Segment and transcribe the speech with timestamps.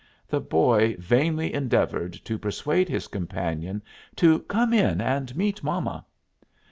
[0.27, 3.83] The boy vainly endeavored to persuade his companion
[4.15, 6.07] to "come in and meet mama."